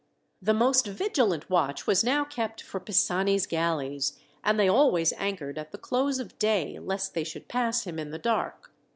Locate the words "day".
6.39-6.79